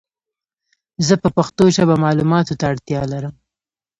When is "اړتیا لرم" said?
2.71-3.33